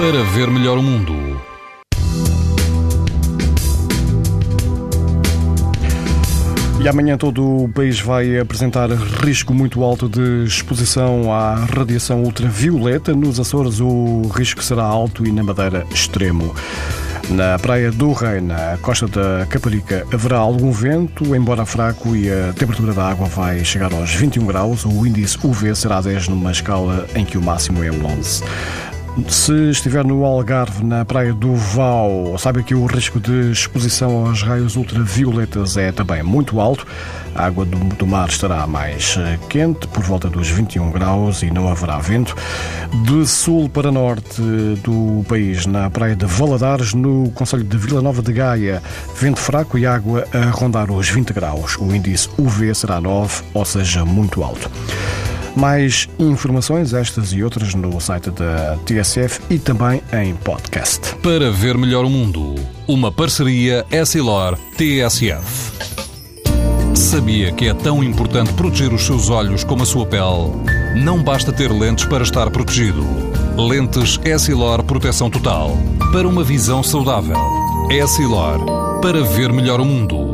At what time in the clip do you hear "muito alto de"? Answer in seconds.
9.52-10.44